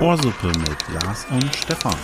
[0.00, 1.94] Ohrsuppe mit Lars und Stefan.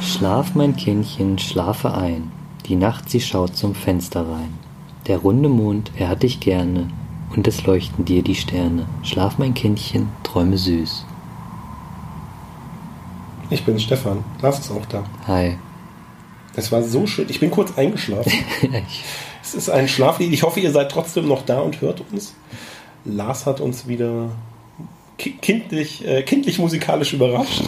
[0.00, 2.30] Schlaf, mein Kindchen, schlafe ein.
[2.66, 4.56] Die Nacht, sie schaut zum Fenster rein.
[5.08, 6.88] Der runde Mond, er hat dich gerne,
[7.34, 8.86] und es leuchten dir die Sterne.
[9.02, 11.04] Schlaf, mein Kindchen, träume süß.
[13.52, 14.24] Ich bin Stefan.
[14.40, 15.04] Lars ist auch da.
[15.26, 15.58] Hi.
[16.56, 17.26] Es war so schön.
[17.28, 18.32] Ich bin kurz eingeschlafen.
[19.42, 20.32] es ist ein Schlaflied.
[20.32, 22.34] Ich hoffe, ihr seid trotzdem noch da und hört uns.
[23.04, 24.30] Lars hat uns wieder
[25.18, 27.62] kindlich, äh, kindlich musikalisch überrascht.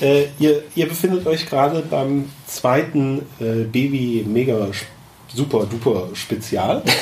[0.00, 4.68] Äh, ihr, ihr befindet euch gerade beim zweiten äh, Baby Mega
[5.34, 6.82] Super Duper Spezial.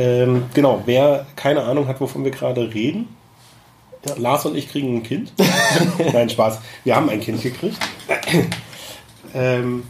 [0.00, 3.08] Ähm, genau, wer keine Ahnung hat, wovon wir gerade reden,
[4.06, 5.32] ja, Lars und ich kriegen ein Kind.
[6.12, 6.58] Nein, Spaß.
[6.84, 7.78] Wir haben ein Kind gekriegt.
[9.34, 9.82] ähm,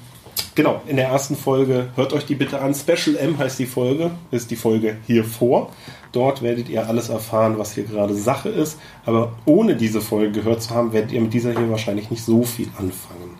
[0.54, 2.74] genau, in der ersten Folge, hört euch die bitte an.
[2.74, 5.70] Special M heißt die Folge, ist die Folge hier vor.
[6.12, 8.78] Dort werdet ihr alles erfahren, was hier gerade Sache ist.
[9.04, 12.44] Aber ohne diese Folge gehört zu haben, werdet ihr mit dieser hier wahrscheinlich nicht so
[12.44, 13.36] viel anfangen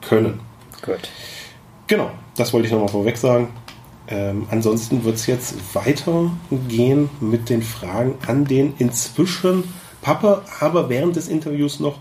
[0.00, 0.40] können.
[0.84, 1.10] Gut.
[1.86, 3.48] Genau, das wollte ich nochmal vorweg sagen.
[4.10, 9.64] Ähm, ansonsten wird es jetzt weitergehen mit den Fragen an den inzwischen
[10.02, 11.98] Papa, aber während des Interviews noch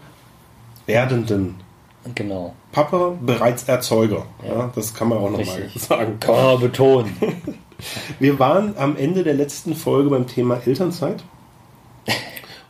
[0.85, 1.55] werdenden
[2.15, 2.53] Genau.
[2.71, 4.25] Papa bereits Erzeuger.
[4.45, 4.53] Ja.
[4.53, 6.19] ja das kann man auch nochmal sagen.
[6.19, 7.17] Kann man betonen.
[8.19, 11.23] Wir waren am Ende der letzten Folge beim Thema Elternzeit.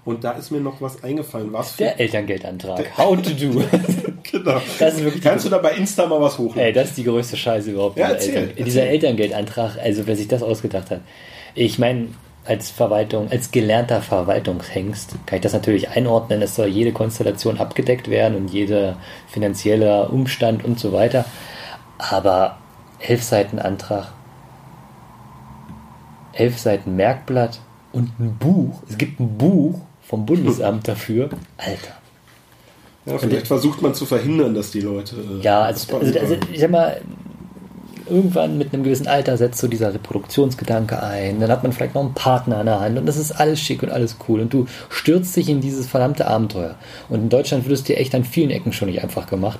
[0.04, 1.52] Und da ist mir noch was eingefallen.
[1.52, 2.98] Was für der Elterngeldantrag.
[2.98, 3.62] How to do.
[4.32, 4.62] genau.
[4.80, 6.64] Das ist wirklich Kannst du da bei Insta mal was hochladen?
[6.64, 7.98] Ey, das ist die größte Scheiße überhaupt.
[7.98, 8.50] Ja, erzähl, Eltern.
[8.52, 8.66] erzähl.
[8.66, 11.02] Dieser Elterngeldantrag, also wer sich das ausgedacht hat.
[11.56, 12.08] Ich meine,
[12.48, 16.42] als Verwaltung, als gelernter Verwaltungshengst kann ich das natürlich einordnen.
[16.42, 21.26] Es soll jede Konstellation abgedeckt werden und jeder finanzielle Umstand und so weiter.
[21.98, 22.58] Aber
[23.00, 24.14] elf Seiten Antrag,
[26.34, 27.60] elf Seiten Merkblatt
[27.92, 28.82] und ein Buch.
[28.90, 31.30] Es gibt ein Buch vom Bundesamt dafür.
[31.58, 31.98] Alter.
[33.06, 35.16] Ja, vielleicht versucht man zu verhindern, dass die Leute.
[35.16, 37.02] Äh, ja, also, also, also ich sag mal,
[38.10, 41.40] irgendwann mit einem gewissen Alter setzt so dieser Reproduktionsgedanke ein.
[41.40, 43.84] Dann hat man vielleicht noch einen Partner an der Hand und das ist alles schick
[43.84, 44.42] und alles cool.
[44.42, 46.76] Und du stürzt dich in dieses verdammte Abenteuer.
[47.10, 49.60] Und in Deutschland wird es dir echt an vielen Ecken schon nicht einfach gemacht,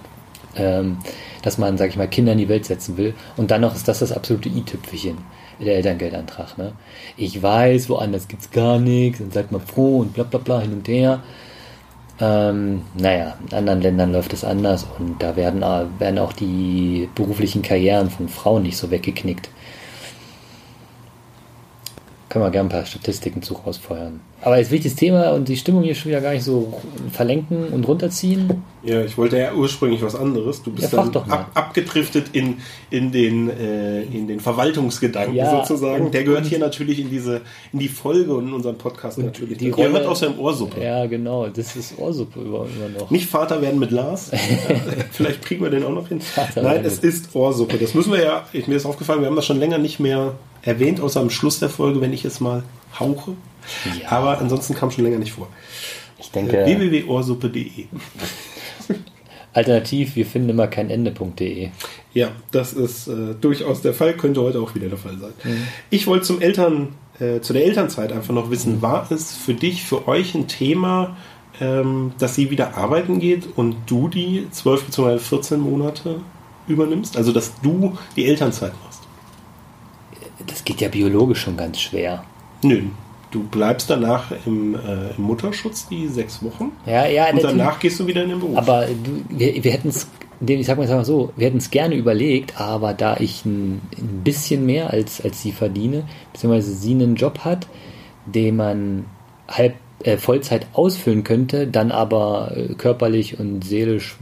[0.56, 0.98] ähm,
[1.42, 3.14] dass man, sag ich mal, Kinder in die Welt setzen will.
[3.36, 5.18] Und dann noch ist das das absolute i-Tüpfelchen,
[5.60, 6.58] der Elterngeldantrag.
[6.58, 6.74] Ne?
[7.18, 10.62] Ich weiß, woanders gibt es gar nichts und seid mal froh und bla bla bla
[10.62, 11.22] hin und her.
[12.20, 17.62] Ähm, naja, in anderen Ländern läuft es anders und da werden, werden auch die beruflichen
[17.62, 19.50] Karrieren von Frauen nicht so weggeknickt.
[22.38, 24.20] Können wir gerne ein paar Statistiken zu rausfeuern.
[24.42, 26.80] Aber jetzt wichtiges Thema und die Stimmung hier schon wieder gar nicht so
[27.12, 28.62] verlenken und runterziehen.
[28.84, 30.62] Ja, ich wollte ja ursprünglich was anderes.
[30.62, 32.58] Du bist ja, dann ab, abgedriftet in,
[32.92, 36.12] in, den, äh, in den Verwaltungsgedanken ja, sozusagen.
[36.12, 37.42] Der gehört hier natürlich in diese
[37.74, 39.58] in die Folge und in unseren Podcast natürlich.
[39.58, 40.80] Die Rolle, gehört aus dem Ohrsuppe.
[40.80, 41.48] Ja, genau.
[41.48, 42.68] Das ist Ohrsuppe immer
[43.00, 43.10] noch.
[43.10, 44.30] Nicht Vater werden mit Lars.
[45.12, 46.22] Vielleicht kriegen wir den auch noch hin.
[46.22, 47.80] Vater Nein, es ist Ohrsuppe.
[47.80, 51.00] Das müssen wir ja, mir ist aufgefallen, wir haben das schon länger nicht mehr erwähnt,
[51.02, 52.64] außer am Schluss der Folge, wenn ich es mal
[53.00, 53.34] hauche.
[54.02, 54.12] Ja.
[54.12, 55.48] Aber ansonsten kam schon länger nicht vor.
[56.20, 56.58] Ich denke.
[56.64, 57.86] Äh, www.ohrsuppe.de
[59.54, 61.70] Alternativ, wir finden immer kein Ende.de.
[62.14, 65.32] Ja, das ist äh, durchaus der Fall, könnte heute auch wieder der Fall sein.
[65.44, 65.68] Mhm.
[65.90, 66.90] Ich wollte zum Eltern,
[67.20, 71.18] äh, zu der Elternzeit einfach noch wissen, war es für dich, für euch ein Thema,
[71.60, 75.18] ähm, dass sie wieder arbeiten geht und du die 12 bzw.
[75.18, 76.22] 14 Monate
[76.68, 77.18] übernimmst?
[77.18, 78.87] Also, dass du die Elternzeit machst?
[80.46, 82.24] Das geht ja biologisch schon ganz schwer.
[82.64, 82.84] Nö,
[83.32, 86.72] du bleibst danach im, äh, im, Mutterschutz die sechs Wochen.
[86.86, 87.30] Ja, ja.
[87.32, 88.58] Und danach gehst du wieder in den Beruf.
[88.58, 90.08] Aber du, wir, wir hätten es,
[90.46, 93.82] ich sag mal, sag mal so, wir hätten es gerne überlegt, aber da ich ein,
[93.98, 96.04] ein, bisschen mehr als, als sie verdiene,
[96.34, 97.68] beziehungsweise sie einen Job hat,
[98.26, 99.06] den man
[99.48, 104.16] halb äh, Vollzeit ausfüllen könnte, dann aber äh, körperlich und seelisch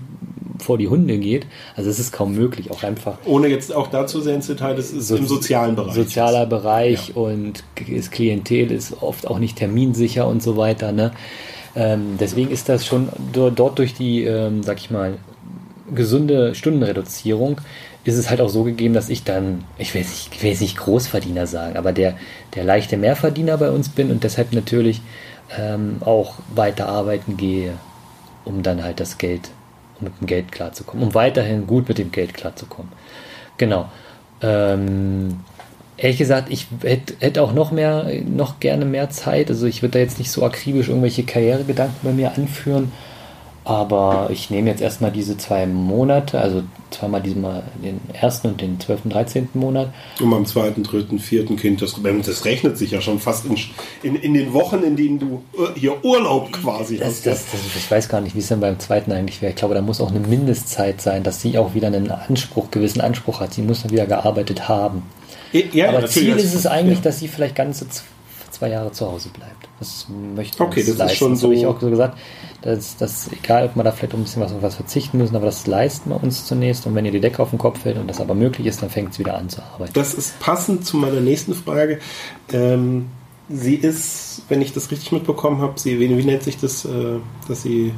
[0.66, 1.46] vor die Hunde geht.
[1.76, 3.18] Also es ist kaum möglich, auch einfach.
[3.26, 5.94] Ohne jetzt auch dazu sehr ins Detail, das ist so, im sozialen Bereich.
[5.94, 7.16] Sozialer Bereich ja.
[7.16, 10.92] und das Klientel ist oft auch nicht terminsicher und so weiter.
[10.92, 11.12] Ne?
[11.76, 15.18] Ähm, deswegen ist das schon dort durch die, ähm, sag ich mal,
[15.94, 17.62] gesunde Stundenreduzierung
[18.06, 20.62] ist es halt auch so gegeben, dass ich dann, ich will, nicht, ich will jetzt
[20.62, 22.16] nicht Großverdiener sagen, aber der,
[22.54, 25.02] der leichte Mehrverdiener bei uns bin und deshalb natürlich
[25.58, 27.74] ähm, auch weiter arbeiten gehe,
[28.46, 29.50] um dann halt das Geld
[30.00, 32.92] um mit dem Geld klarzukommen, um weiterhin gut mit dem Geld klarzukommen.
[33.58, 33.90] Genau.
[34.42, 35.40] Ähm,
[35.98, 39.50] ehrlich gesagt, ich hätte hätt auch noch mehr, noch gerne mehr Zeit.
[39.50, 42.92] Also ich würde da jetzt nicht so akribisch irgendwelche Karrieregedanken bei mir anführen.
[43.66, 48.80] Aber ich nehme jetzt erstmal diese zwei Monate, also zweimal diesmal den ersten und den
[48.80, 49.92] zwölften, dreizehnten Monat.
[50.22, 53.58] Und beim zweiten, dritten, vierten Kind, das, das rechnet sich ja schon fast in,
[54.04, 57.26] in, in den Wochen, in denen du äh, hier Urlaub quasi das, hast.
[57.26, 59.50] Das, das, ich weiß gar nicht, wie es dann beim zweiten eigentlich wäre.
[59.50, 63.02] Ich glaube, da muss auch eine Mindestzeit sein, dass sie auch wieder einen Anspruch, gewissen
[63.02, 63.56] Anspruch hat.
[63.56, 65.02] Sie muss dann wieder gearbeitet haben.
[65.72, 67.06] Ja, Aber Ziel ist es eigentlich, ja.
[67.06, 67.88] dass sie vielleicht ganze
[68.56, 69.68] zwei Jahre zu Hause bleibt.
[69.80, 71.06] Das möchte Okay, das leisten.
[71.14, 71.48] ist schon das so.
[71.48, 72.18] habe ich auch so gesagt.
[72.62, 75.46] dass das egal, ob man da vielleicht ein bisschen was auf was verzichten müssen, aber
[75.46, 76.86] das leisten wir uns zunächst.
[76.88, 78.90] Und wenn ihr die Decke auf den Kopf fällt und das aber möglich ist, dann
[78.90, 79.94] fängt es wieder an zu arbeiten.
[79.94, 82.00] Das ist passend zu meiner nächsten Frage.
[82.52, 83.08] Ähm,
[83.50, 87.20] sie ist, wenn ich das richtig mitbekommen habe, sie, wie, wie nennt sich das, äh,
[87.48, 87.94] dass sie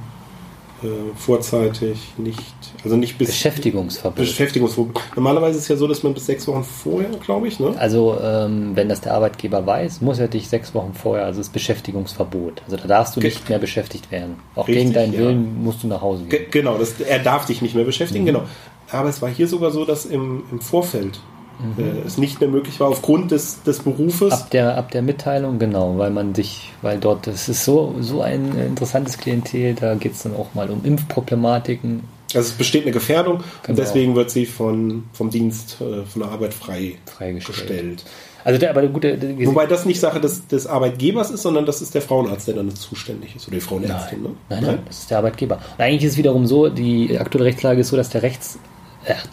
[1.16, 2.54] vorzeitig nicht,
[2.84, 3.30] also nicht bis.
[3.30, 4.18] Beschäftigungsverbot.
[4.18, 5.02] Beschäftigungsverbot.
[5.16, 7.74] Normalerweise ist es ja so, dass man bis sechs Wochen vorher, glaube ich, ne?
[7.78, 11.50] Also, ähm, wenn das der Arbeitgeber weiß, muss er dich sechs Wochen vorher, also das
[11.50, 12.62] Beschäftigungsverbot.
[12.66, 14.36] Also, da darfst du Ge nicht mehr beschäftigt werden.
[14.56, 15.20] Auch Richtig, gegen deinen ja.
[15.20, 16.30] Willen musst du nach Hause gehen.
[16.30, 18.28] Ge genau, das, er darf dich nicht mehr beschäftigen, mhm.
[18.28, 18.44] genau.
[18.92, 21.20] Aber es war hier sogar so, dass im, im Vorfeld
[21.60, 21.84] mhm.
[21.84, 24.32] äh, es nicht mehr möglich war aufgrund des, des Berufes.
[24.32, 28.22] Ab der, ab der Mitteilung, genau, weil man sich, weil dort, das ist so, so
[28.22, 32.04] ein interessantes Klientel, da geht es dann auch mal um Impfproblematiken.
[32.34, 33.70] Also es besteht eine Gefährdung genau.
[33.70, 38.04] und deswegen wird sie von, vom Dienst, äh, von der Arbeit frei freigestellt.
[38.48, 41.66] Also der, aber der gute, der, Wobei das nicht Sache des, des Arbeitgebers ist, sondern
[41.66, 43.48] das ist der Frauenarzt, der dann zuständig ist.
[43.48, 44.24] Oder die Frauenärztin.
[44.24, 44.38] Nein, ne?
[44.50, 45.56] nein, nein, das ist der Arbeitgeber.
[45.56, 48.58] Und eigentlich ist es wiederum so, die aktuelle Rechtslage ist so, dass der Rechts,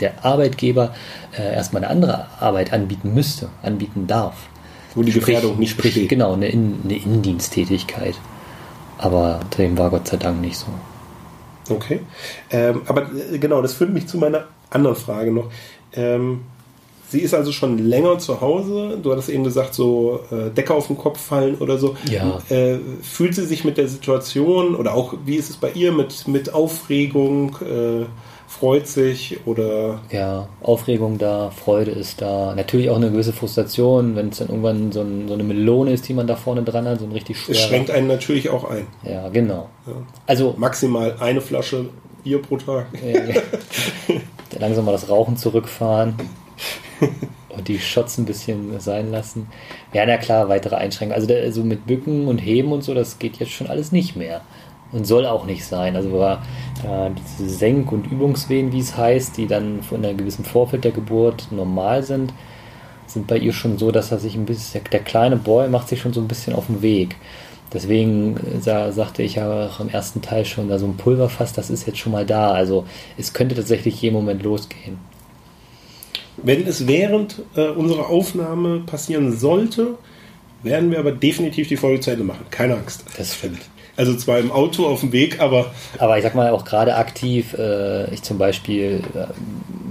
[0.01, 0.95] der Arbeitgeber
[1.37, 4.35] äh, erstmal eine andere Arbeit anbieten müsste, anbieten darf.
[4.95, 6.09] Wo die sprich, Gefährdung nicht sprich, besteht.
[6.09, 8.15] Genau, eine, In, eine Innendiensttätigkeit.
[8.99, 10.67] Aber dem war Gott sei Dank nicht so.
[11.69, 12.01] Okay.
[12.51, 15.51] Ähm, aber äh, genau, das führt mich zu meiner anderen Frage noch.
[15.95, 16.43] Ähm,
[17.09, 18.99] sie ist also schon länger zu Hause.
[19.03, 21.97] Du hattest eben gesagt, so äh, Decke auf den Kopf fallen oder so.
[22.11, 22.41] Ja.
[22.51, 26.29] Äh, fühlt sie sich mit der Situation oder auch, wie ist es bei ihr mit,
[26.29, 27.57] mit Aufregung?
[27.63, 28.07] Äh,
[28.47, 30.01] freut sich oder.
[30.11, 32.55] Ja, Aufregung da, Freude ist da.
[32.55, 36.09] Natürlich auch eine gewisse Frustration, wenn es dann irgendwann so, ein, so, eine Melone ist,
[36.09, 37.59] die man da vorne dran hat, so ein richtig schwerer.
[37.59, 38.87] Es schränkt einen natürlich auch ein.
[39.03, 39.69] Ja, genau.
[39.87, 39.93] Ja.
[40.27, 40.55] Also.
[40.57, 41.87] Maximal eine Flasche
[42.23, 42.87] Bier pro Tag.
[43.05, 43.41] Ja,
[44.59, 46.15] langsam mal das Rauchen zurückfahren.
[47.49, 49.49] und die Shots ein bisschen sein lassen.
[49.93, 51.21] Ja, na klar, weitere Einschränkungen.
[51.21, 54.43] Also, so mit Bücken und Heben und so, das geht jetzt schon alles nicht mehr
[54.95, 55.97] und soll auch nicht sein.
[55.97, 56.43] Also war
[56.83, 60.93] äh, diese Senk- und Übungswehen, wie es heißt, die dann von einem gewissen Vorfeld der
[60.93, 62.33] Geburt normal sind,
[63.07, 66.01] sind bei ihr schon so, dass er sich ein bisschen, der kleine Boy macht sich
[66.01, 67.17] schon so ein bisschen auf den Weg.
[67.73, 68.61] Deswegen äh,
[68.93, 71.99] sagte ich ja auch im ersten Teil schon, da so ein Pulverfass, das ist jetzt
[71.99, 72.53] schon mal da.
[72.53, 72.85] Also
[73.19, 74.99] es könnte tatsächlich jeden Moment losgehen.
[76.37, 79.99] Wenn es während äh, unserer Aufnahme passieren sollte,
[80.63, 82.47] werden wir aber definitiv die Folge zu Ende machen.
[82.51, 83.05] Keine Angst.
[83.17, 83.61] Das stimmt.
[83.97, 85.73] Also zwar im Auto auf dem Weg, aber.
[85.99, 89.27] Aber ich sag mal auch gerade aktiv, äh, ich zum Beispiel äh,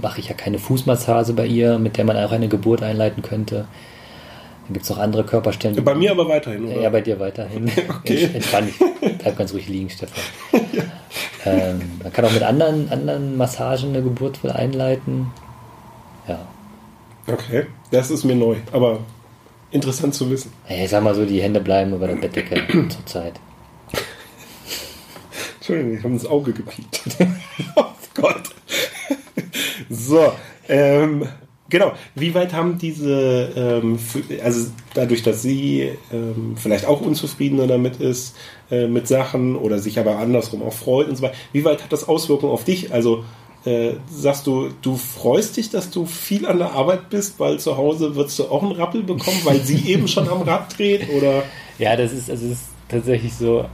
[0.02, 3.66] mache ich ja keine Fußmassage bei ihr, mit der man auch eine Geburt einleiten könnte.
[4.66, 5.82] Dann gibt es noch andere Körperstellen.
[5.84, 6.80] Bei mir aber weiterhin, oder?
[6.80, 7.70] Ja, bei dir weiterhin.
[7.88, 8.30] okay.
[8.32, 8.76] Entspann dich.
[9.18, 10.22] Bleib ganz ruhig liegen, Stefan.
[10.72, 10.82] ja.
[11.44, 15.30] ähm, man kann auch mit anderen, anderen Massagen eine Geburt wohl einleiten.
[16.28, 16.38] Ja.
[17.26, 19.00] Okay, das ist mir neu, aber
[19.70, 20.52] interessant zu wissen.
[20.68, 22.56] Ich sag mal so, die Hände bleiben über der Bettdecke
[22.88, 23.34] zur Zeit.
[25.64, 27.00] Entschuldigung, ich habe ins Auge gepiekt.
[27.76, 28.50] oh Gott.
[29.88, 30.30] so,
[30.68, 31.26] ähm,
[31.70, 31.92] genau.
[32.14, 33.98] Wie weit haben diese, ähm,
[34.42, 38.36] also dadurch, dass sie ähm, vielleicht auch unzufriedener damit ist,
[38.70, 41.90] äh, mit Sachen oder sich aber andersrum auch freut und so weiter, wie weit hat
[41.94, 42.92] das Auswirkungen auf dich?
[42.92, 43.24] Also
[43.64, 47.78] äh, sagst du, du freust dich, dass du viel an der Arbeit bist, weil zu
[47.78, 51.08] Hause würdest du auch einen Rappel bekommen, weil sie eben schon am Rad dreht?
[51.08, 51.42] Oder?
[51.78, 53.64] Ja, das ist, also das ist tatsächlich so.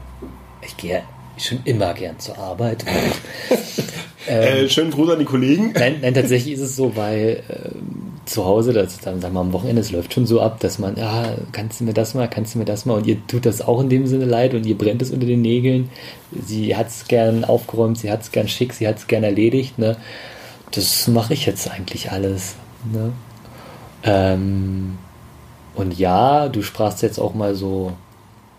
[0.63, 1.03] Ich gehe
[1.39, 2.85] schon immer gern zur Arbeit.
[4.29, 5.73] ähm, äh, schönen Gruß an die Kollegen.
[5.73, 7.71] Nein, nein tatsächlich ist es so, weil äh,
[8.27, 10.97] zu Hause, das dann sagen wir am Wochenende, es läuft schon so ab, dass man,
[10.97, 13.61] ja, kannst du mir das mal, kannst du mir das mal und ihr tut das
[13.61, 15.91] auch in dem Sinne leid und ihr brennt es unter den Nägeln.
[16.47, 19.79] Sie hat es gern aufgeräumt, sie hat es gern schick, sie hat es gern erledigt.
[19.79, 19.97] Ne?
[20.71, 22.55] Das mache ich jetzt eigentlich alles.
[22.93, 23.13] Ne?
[24.05, 24.99] Ähm,
[25.75, 27.93] und ja, du sprachst jetzt auch mal so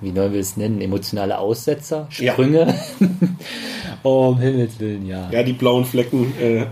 [0.01, 2.75] wie wollen wir es nennen, emotionale Aussetzer, Sprünge.
[2.99, 3.07] Ja.
[4.03, 5.29] oh, um Himmels Willen, ja.
[5.31, 6.33] Ja, die blauen Flecken.
[6.39, 6.65] Äh.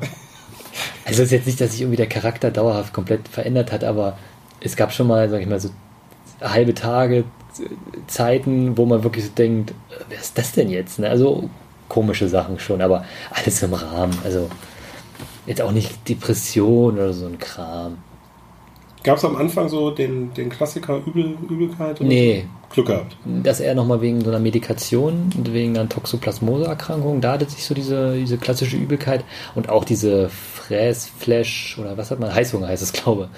[1.05, 4.17] Also es ist jetzt nicht, dass sich irgendwie der Charakter dauerhaft komplett verändert hat, aber
[4.61, 5.69] es gab schon mal, sag ich mal, so
[6.41, 7.23] halbe Tage,
[8.07, 9.73] Zeiten, wo man wirklich so denkt,
[10.07, 10.99] wer ist das denn jetzt?
[10.99, 11.09] Ne?
[11.09, 11.49] Also
[11.87, 14.17] komische Sachen schon, aber alles im Rahmen.
[14.23, 14.49] Also
[15.45, 17.97] jetzt auch nicht Depression oder so ein Kram.
[19.03, 22.01] Gab es am Anfang so den, den Klassiker Übel, Übelkeit?
[22.01, 22.45] Nee.
[22.69, 23.17] Glück gehabt.
[23.25, 27.21] Das eher nochmal wegen so einer Medikation und wegen einer Toxoplasmose-Erkrankung.
[27.21, 29.23] Da hatte sich so diese, diese klassische Übelkeit
[29.55, 32.33] und auch diese Fräs, Flash oder was hat man?
[32.33, 33.29] Heißhunger heißt es, glaube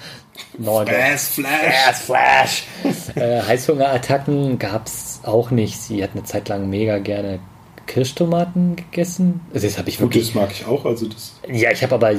[0.58, 0.64] ich.
[0.64, 1.96] Fräs, Flash.
[1.96, 2.64] Fräs, Flash.
[3.16, 5.80] äh, Heißhungerattacken gab es auch nicht.
[5.80, 7.38] Sie hat eine Zeit lang mega gerne
[7.86, 9.40] Kirschtomaten gegessen.
[9.52, 10.26] Also das habe ich wirklich.
[10.26, 10.84] Das mag ich auch.
[10.84, 12.12] Also das ja, ich habe aber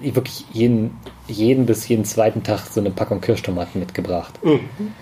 [0.00, 4.34] wirklich jeden, jeden bis jeden zweiten Tag so eine Packung Kirschtomaten mitgebracht.
[4.44, 4.92] Mhm.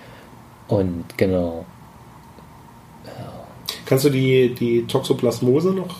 [0.67, 1.65] Und genau.
[3.05, 3.45] Ja.
[3.85, 5.97] Kannst du die, die Toxoplasmose noch?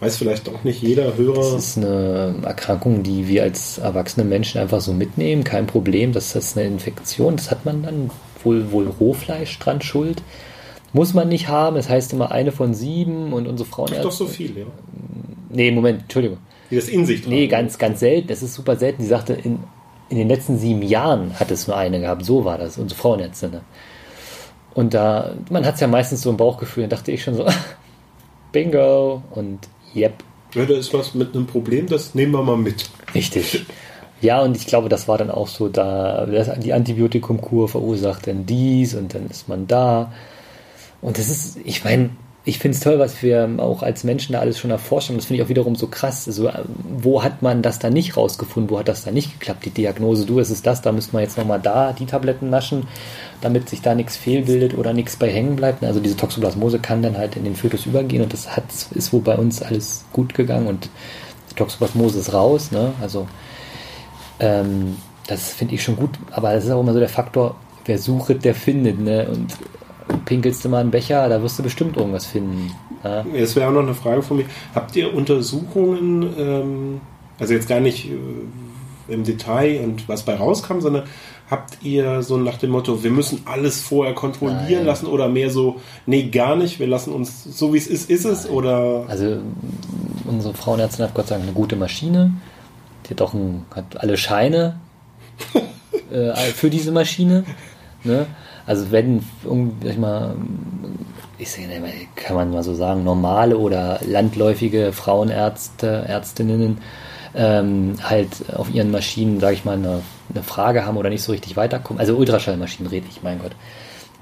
[0.00, 1.52] Weiß vielleicht auch nicht jeder Hörer.
[1.52, 5.44] Das ist eine Erkrankung, die wir als erwachsene Menschen einfach so mitnehmen.
[5.44, 6.12] Kein Problem.
[6.12, 7.36] Das ist eine Infektion.
[7.36, 8.10] Das hat man dann
[8.42, 10.22] wohl, wohl Rohfleisch dran schuld.
[10.92, 13.92] Muss man nicht haben, es das heißt immer eine von sieben und unsere Frauen.
[13.92, 14.66] Ist doch so viel, ja.
[15.50, 16.38] Nee, Moment, Entschuldigung.
[16.70, 17.34] Die das in sich tragen.
[17.34, 18.28] Nee, ganz, ganz selten.
[18.28, 19.02] Das ist super selten.
[19.02, 19.58] Sie sagte, in,
[20.08, 22.24] in den letzten sieben Jahren hat es nur eine gehabt.
[22.24, 23.60] So war das, unsere Frauenärztin.
[24.74, 27.46] Und da, man hat es ja meistens so im Bauchgefühl, da dachte ich schon so,
[28.52, 29.60] Bingo und
[29.94, 30.14] yep.
[30.54, 32.88] Ja, da ist was mit einem Problem, das nehmen wir mal mit.
[33.14, 33.66] Richtig.
[34.20, 38.94] Ja, und ich glaube, das war dann auch so, da die Antibiotikumkur verursacht dann dies
[38.94, 40.12] und dann ist man da.
[41.02, 42.10] Und das ist, ich meine,
[42.46, 45.16] ich finde es toll, was wir auch als Menschen da alles schon erforscht haben.
[45.16, 46.28] Das finde ich auch wiederum so krass.
[46.28, 46.50] Also,
[46.98, 48.70] wo hat man das da nicht rausgefunden?
[48.70, 49.64] Wo hat das da nicht geklappt?
[49.64, 52.86] Die Diagnose, du, es ist das, da müsste man jetzt nochmal da die Tabletten naschen,
[53.40, 55.82] damit sich da nichts fehlbildet oder nichts bei hängen bleibt.
[55.82, 59.22] Also diese Toxoplasmose kann dann halt in den Fötus übergehen und das hat, ist wohl
[59.22, 60.90] bei uns alles gut gegangen und
[61.50, 62.72] die Toxoplasmose ist raus.
[62.72, 62.92] Ne?
[63.00, 63.26] Also
[64.38, 64.96] ähm,
[65.26, 68.44] das finde ich schon gut, aber das ist auch immer so der Faktor, wer sucht,
[68.44, 69.00] der findet.
[69.00, 69.28] Ne?
[69.30, 69.54] Und
[70.24, 72.72] pinkelst du mal einen Becher, da wirst du bestimmt irgendwas finden.
[73.02, 73.24] Ja?
[73.32, 74.46] Wäre auch noch eine Frage von mir.
[74.74, 77.00] Habt ihr Untersuchungen, ähm,
[77.38, 81.04] also jetzt gar nicht äh, im Detail und was bei rauskam, sondern
[81.50, 84.86] habt ihr so nach dem Motto, wir müssen alles vorher kontrollieren Nein.
[84.86, 88.24] lassen oder mehr so, nee, gar nicht, wir lassen uns, so wie es ist, ist
[88.24, 89.04] es oder?
[89.08, 89.38] Also
[90.24, 92.32] unsere Frauenärztin hat Gott sei Dank eine gute Maschine,
[93.04, 94.80] die hat auch ein, hat alle Scheine
[96.10, 97.44] äh, für diese Maschine.
[98.04, 98.26] Ne?
[98.66, 99.22] Also wenn,
[99.82, 100.34] sag ich mal,
[101.38, 101.68] ich sage,
[102.16, 106.78] kann man mal so sagen, normale oder landläufige Frauenärzte, Ärztinnen
[107.34, 110.02] ähm, halt auf ihren Maschinen, sage ich mal, eine,
[110.32, 112.00] eine, Frage haben oder nicht so richtig weiterkommen.
[112.00, 113.52] Also Ultraschallmaschinen rede ich, mein Gott.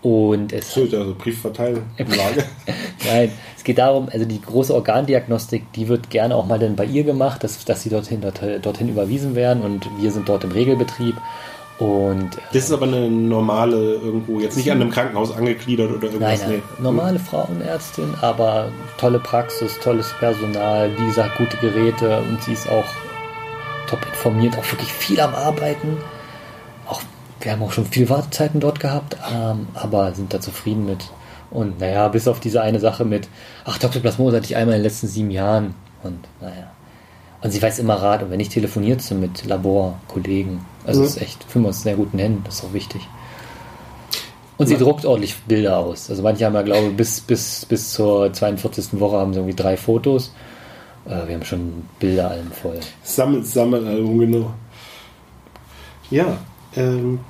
[0.00, 0.72] Und es.
[0.72, 1.82] So, also Briefverteilung.
[3.04, 6.86] Nein, es geht darum, also die große Organdiagnostik, die wird gerne auch mal dann bei
[6.86, 10.50] ihr gemacht, dass, dass sie dorthin, dort, dorthin überwiesen werden und wir sind dort im
[10.50, 11.16] Regelbetrieb
[11.82, 16.40] und, das ist aber eine normale irgendwo, jetzt nicht an einem Krankenhaus angegliedert oder irgendwas.
[16.42, 16.62] Nein, nein.
[16.78, 16.82] Nee.
[16.84, 22.84] normale Frauenärztin, aber tolle Praxis, tolles Personal, wie gesagt, gute Geräte und sie ist auch
[23.88, 25.96] top informiert, auch wirklich viel am Arbeiten.
[26.86, 27.02] Auch,
[27.40, 31.10] wir haben auch schon viel Wartezeiten dort gehabt, ähm, aber sind da zufrieden mit.
[31.50, 33.28] Und naja, bis auf diese eine Sache mit,
[33.64, 35.74] ach, Toxoplasmose hatte ich einmal in den letzten sieben Jahren.
[36.04, 36.70] Und naja.
[37.42, 38.22] Und sie weiß immer Rat.
[38.22, 40.60] Und wenn ich telefoniert sie mit Laborkollegen.
[40.84, 41.06] Also mhm.
[41.06, 43.02] ist echt, fühlen wir uns in sehr guten Händen, das ist auch wichtig.
[44.58, 44.80] Und sie ja.
[44.80, 46.10] druckt ordentlich Bilder aus.
[46.10, 49.00] Also manche haben ja, glaube ich, bis, bis, bis zur 42.
[49.00, 50.32] Woche haben sie irgendwie drei Fotos.
[51.06, 52.78] Äh, wir haben schon Bilder allen voll.
[53.02, 54.54] Sammel, Sammelalbum, genau.
[56.10, 56.38] Ja,
[56.76, 57.20] ähm,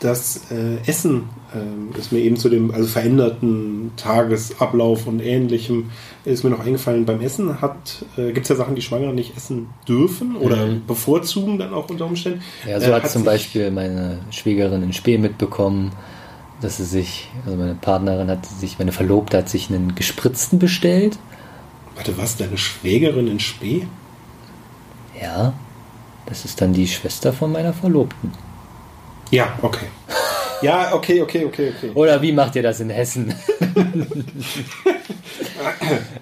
[0.00, 5.90] das äh, Essen ähm, ist mir eben zu dem also veränderten Tagesablauf und ähnlichem
[6.24, 7.04] ist mir noch eingefallen.
[7.04, 10.86] Beim Essen äh, gibt es ja Sachen, die Schwangere nicht essen dürfen oder mhm.
[10.86, 12.42] bevorzugen dann auch unter Umständen.
[12.66, 15.92] Ja, so äh, hat, hat zum Beispiel meine Schwägerin in Spee mitbekommen,
[16.62, 21.18] dass sie sich, also meine Partnerin hat sich, meine Verlobte hat sich einen gespritzten bestellt.
[21.94, 23.86] Warte, was, deine Schwägerin in Spee?
[25.20, 25.52] Ja,
[26.24, 28.32] das ist dann die Schwester von meiner Verlobten.
[29.30, 29.86] Ja, okay.
[30.62, 31.90] Ja, okay, okay, okay, okay.
[31.94, 33.34] Oder wie macht ihr das in Hessen?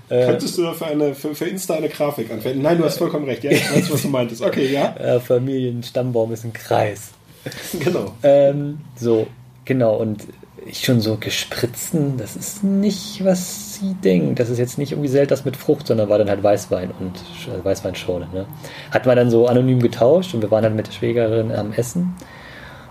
[0.08, 2.62] Könntest du dafür eine, für, für Insta eine Grafik anwenden?
[2.62, 3.42] Nein, du hast vollkommen recht.
[3.44, 4.42] Ja, ich weiß, was du meintest.
[4.42, 4.94] Okay, ja.
[5.02, 7.10] ja Familienstammbaum ist ein Kreis.
[7.80, 8.12] Genau.
[8.22, 9.26] Ähm, so,
[9.64, 9.96] genau.
[9.96, 10.26] Und
[10.66, 14.38] ich schon so gespritzten, das ist nicht, was sie denkt.
[14.38, 17.16] Das ist jetzt nicht irgendwie selten das mit Frucht, sondern war dann halt Weißwein und
[17.48, 18.28] äh, Weißweinschorle.
[18.32, 18.46] Ne?
[18.90, 22.14] Hat man dann so anonym getauscht und wir waren dann mit der Schwägerin am Essen.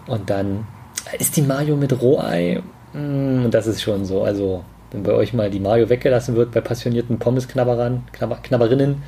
[0.07, 0.65] Und dann
[1.19, 2.61] ist die Mayo mit Rohei.
[2.93, 4.23] Mm, das ist schon so.
[4.23, 9.03] Also, wenn bei euch mal die Mayo weggelassen wird bei passionierten Pommesknabberern, Knabber, Knabberinnen,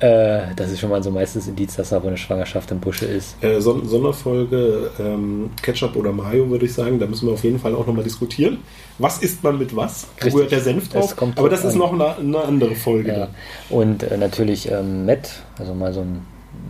[0.00, 3.06] äh, das ist schon mal so meistens Indiz, dass da wohl eine Schwangerschaft im Busche
[3.06, 3.42] ist.
[3.42, 6.98] Äh, Son Sonderfolge ähm, Ketchup oder Mayo, würde ich sagen.
[6.98, 8.58] Da müssen wir auf jeden Fall auch nochmal diskutieren.
[8.98, 10.08] Was isst man mit was?
[10.20, 11.14] Wo gehört der Senf drauf?
[11.36, 11.68] Aber das an.
[11.68, 13.12] ist noch eine, eine, andere Folge.
[13.12, 13.28] Ja.
[13.70, 16.22] Und äh, natürlich ähm, Met, also mal so ein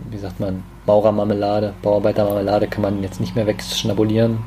[0.09, 4.39] wie sagt man, Maurermarmelade, Bauarbeitermarmelade kann man jetzt nicht mehr wegschnabulieren.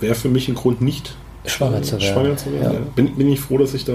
[0.00, 1.16] Wäre für mich ein Grund nicht
[1.46, 2.12] schwanger äh, zu werden.
[2.12, 2.80] Schwanger zu werden ja.
[2.94, 3.94] Bin, bin ich froh, dass ich da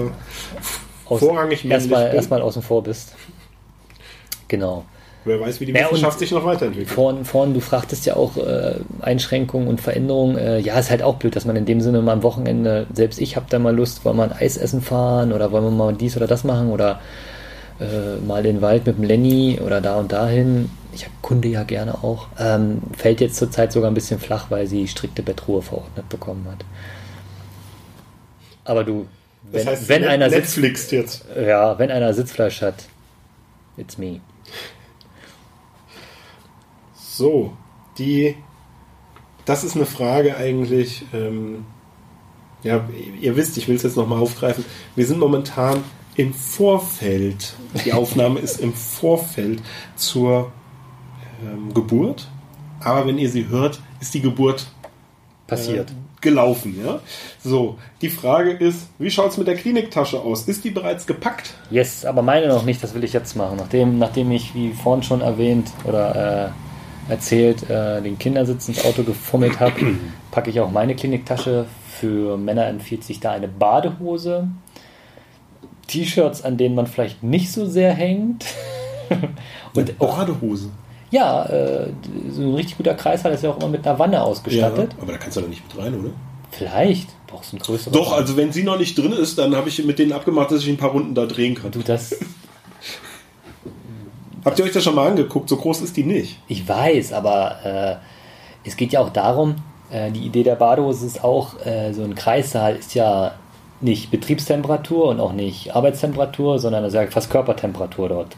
[1.06, 3.14] Aus, vorrangig erstmal, erstmal außen vor bist.
[4.48, 4.84] Genau.
[5.24, 6.90] Wer weiß, wie die Wissenschaft ja, sich noch weiterentwickelt.
[6.90, 10.38] Vorhin, vorhin, du fragtest ja auch äh, Einschränkungen und Veränderungen.
[10.38, 13.20] Äh, ja, ist halt auch blöd, dass man in dem Sinne mal am Wochenende, selbst
[13.20, 15.92] ich habe da mal Lust, wollen wir ein Eis essen fahren oder wollen wir mal
[15.92, 17.00] dies oder das machen oder
[17.80, 20.70] äh, mal in den Wald mit dem Lenny oder da und dahin.
[20.92, 22.28] Ich habe Kunde ja gerne auch.
[22.38, 26.64] Ähm, fällt jetzt zurzeit sogar ein bisschen flach, weil sie strikte Bettruhe verordnet bekommen hat.
[28.64, 29.06] Aber du,
[29.42, 31.24] wenn, das heißt, wenn einer Netflix jetzt.
[31.36, 32.84] Ja, wenn einer Sitzfleisch hat,
[33.76, 34.20] it's me.
[36.94, 37.56] So,
[37.96, 38.36] die,
[39.44, 41.64] das ist eine Frage eigentlich, ähm,
[42.62, 42.88] ja,
[43.20, 44.64] ihr wisst, ich will es jetzt nochmal aufgreifen.
[44.96, 45.82] Wir sind momentan
[46.18, 49.62] im Vorfeld, die Aufnahme ist im Vorfeld
[49.94, 50.50] zur
[51.42, 52.28] ähm, Geburt,
[52.80, 54.66] aber wenn ihr sie hört, ist die Geburt
[55.46, 55.90] passiert.
[55.90, 56.98] Äh, gelaufen, ja.
[57.44, 60.48] So, die Frage ist, wie schaut es mit der Kliniktasche aus?
[60.48, 61.54] Ist die bereits gepackt?
[61.70, 63.56] Yes, aber meine noch nicht, das will ich jetzt machen.
[63.56, 66.50] Nachdem, nachdem ich, wie vorhin schon erwähnt, oder
[67.08, 69.74] äh, erzählt, äh, den Kindersitz ins Auto gefummelt habe,
[70.32, 71.66] packe ich auch meine Kliniktasche.
[72.00, 74.48] Für Männer empfiehlt sich da eine Badehose.
[75.88, 78.44] T-Shirts, an denen man vielleicht nicht so sehr hängt.
[79.74, 80.70] Und eine Badehose?
[81.10, 81.88] Ja, äh,
[82.30, 84.92] so ein richtig guter Kreissaal ist ja auch immer mit einer Wanne ausgestattet.
[84.92, 86.10] Ja, aber da kannst du doch nicht mit rein, oder?
[86.50, 87.08] Vielleicht.
[87.26, 87.92] Brauchst du einen größeren.
[87.92, 90.62] Doch, also wenn sie noch nicht drin ist, dann habe ich mit denen abgemacht, dass
[90.62, 91.70] ich ein paar Runden da drehen kann.
[91.70, 92.16] Du, das
[94.44, 95.48] Habt ihr euch das schon mal angeguckt?
[95.48, 96.38] So groß ist die nicht.
[96.48, 98.00] Ich weiß, aber
[98.64, 99.56] äh, es geht ja auch darum,
[99.90, 103.32] äh, die Idee der Badehose ist auch, äh, so ein Kreissaal ist ja
[103.80, 108.36] nicht Betriebstemperatur und auch nicht Arbeitstemperatur, sondern das ist ja fast Körpertemperatur dort.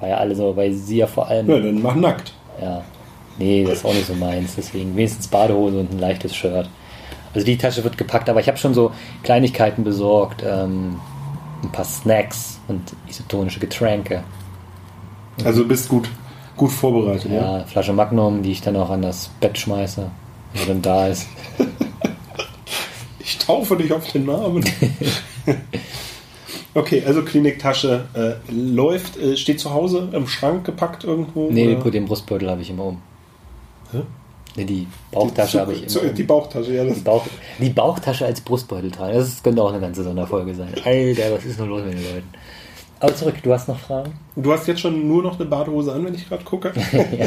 [0.00, 1.48] War ja alle so, weil sie ja vor allem.
[1.48, 2.32] Ja, dann mach nackt.
[2.60, 2.82] Ja.
[3.38, 4.56] Nee, das ist auch nicht so meins.
[4.56, 6.68] Deswegen wenigstens Badehose und ein leichtes Shirt.
[7.34, 10.44] Also die Tasche wird gepackt, aber ich habe schon so Kleinigkeiten besorgt.
[10.46, 10.96] Ähm,
[11.62, 14.22] ein paar Snacks und isotonische Getränke.
[15.44, 16.08] Also bist gut,
[16.56, 17.30] gut vorbereitet.
[17.30, 20.10] Ja, ja, Flasche Magnum, die ich dann auch an das Bett schmeiße,
[20.54, 21.28] wenn dann da ist.
[23.52, 24.64] ich taufe dich auf den Namen.
[26.74, 31.50] okay, also Kliniktasche äh, läuft, äh, steht zu Hause im Schrank gepackt irgendwo?
[31.50, 31.90] Nee, oder?
[31.90, 33.02] den Brustbeutel habe ich immer um.
[33.92, 34.02] Hä?
[34.56, 36.08] Nee, die Bauchtasche habe ich immer.
[36.08, 36.14] Um.
[36.14, 36.84] Die Bauchtasche, ja.
[36.84, 37.26] Die, Bauch,
[37.58, 39.14] die, Bauchtasche als Brustbeutel tragen.
[39.14, 40.74] Das könnte auch eine ganze Sonderfolge sein.
[40.84, 42.28] Alter, was ist nur los mit den Leuten?
[43.02, 44.12] Aber zurück, du hast noch Fragen?
[44.36, 46.72] Du hast jetzt schon nur noch eine Badehose an, wenn ich gerade gucke.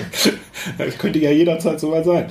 [0.78, 2.28] das könnte ja jederzeit so weit sein.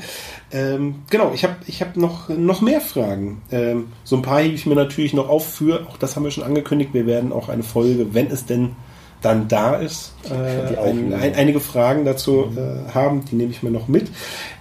[0.50, 3.42] Ähm, genau, ich habe ich hab noch, noch mehr Fragen.
[3.52, 6.30] Ähm, so ein paar hebe ich mir natürlich noch auf für, auch das haben wir
[6.30, 8.76] schon angekündigt, wir werden auch eine Folge, wenn es denn
[9.20, 12.58] dann da ist, äh, ein, ein, einige Fragen dazu mhm.
[12.58, 14.08] äh, haben, die nehme ich mir noch mit.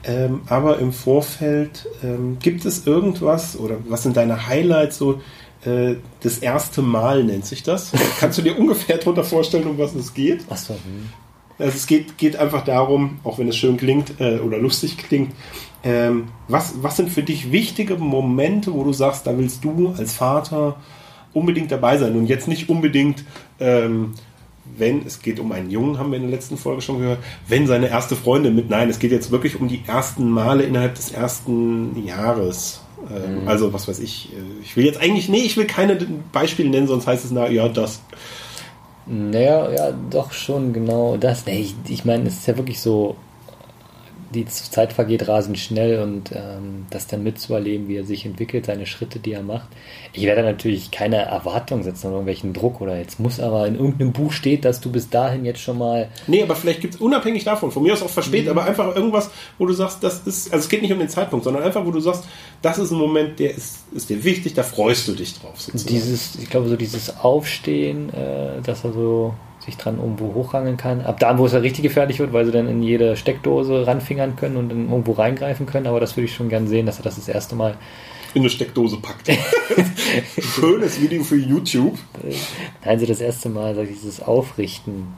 [0.04, 5.22] Ähm, aber im Vorfeld ähm, gibt es irgendwas oder was sind deine Highlights so,
[5.66, 7.92] äh, das erste Mal nennt sich das.
[8.20, 10.46] Kannst du dir ungefähr darunter vorstellen, um was es geht?
[10.50, 10.74] Achso.
[10.74, 11.10] Hm.
[11.60, 15.34] Also es geht, geht einfach darum, auch wenn es schön klingt äh, oder lustig klingt,
[15.84, 20.14] ähm, was, was sind für dich wichtige Momente, wo du sagst, da willst du als
[20.14, 20.78] Vater
[21.34, 23.24] unbedingt dabei sein und jetzt nicht unbedingt,
[23.60, 24.14] ähm,
[24.78, 27.68] wenn es geht um einen Jungen, haben wir in der letzten Folge schon gehört, wenn
[27.68, 31.12] seine erste Freundin mit, nein, es geht jetzt wirklich um die ersten Male innerhalb des
[31.12, 32.82] ersten Jahres.
[33.12, 33.48] Ähm, mhm.
[33.48, 34.30] Also, was weiß ich.
[34.34, 35.98] Äh, ich will jetzt eigentlich, nee, ich will keine
[36.32, 38.02] Beispiele nennen, sonst heißt es, na ja, das.
[39.06, 41.46] Naja, ja, doch schon genau das.
[41.46, 43.16] Nee, ich, ich meine, es ist ja wirklich so,
[44.34, 48.86] die Zeit vergeht rasend schnell und ähm, das dann mitzuerleben, wie er sich entwickelt, seine
[48.86, 49.70] Schritte, die er macht.
[50.12, 54.12] Ich werde natürlich keine Erwartung setzen oder irgendwelchen Druck oder jetzt muss aber in irgendeinem
[54.12, 56.10] Buch steht, dass du bis dahin jetzt schon mal.
[56.28, 58.58] Nee, aber vielleicht gibt es unabhängig davon, von mir aus auch verspätet, mhm.
[58.58, 61.46] aber einfach irgendwas, wo du sagst, das ist, also es geht nicht um den Zeitpunkt,
[61.46, 62.26] sondern einfach, wo du sagst,
[62.62, 65.60] das ist ein Moment, der ist, ist dir wichtig, da freust du dich drauf.
[65.62, 65.94] Sozusagen.
[65.94, 69.34] Dieses, ich glaube, so dieses Aufstehen, äh, dass er so
[69.66, 71.02] sich dran irgendwo hochrangeln kann.
[71.02, 74.36] Ab da, wo es ja richtig gefährlich wird, weil sie dann in jede Steckdose ranfingern
[74.36, 75.88] können und dann irgendwo reingreifen können.
[75.88, 77.76] Aber das würde ich schon gern sehen, dass er das das erste Mal
[78.34, 79.30] in eine Steckdose packt.
[80.40, 81.98] Schönes Video für YouTube.
[82.84, 85.14] Nein, so das erste Mal sag ich, dieses Aufrichten.